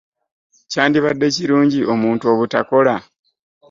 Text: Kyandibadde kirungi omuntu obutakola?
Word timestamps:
Kyandibadde 0.71 1.27
kirungi 1.35 1.79
omuntu 1.93 2.23
obutakola? 2.33 2.95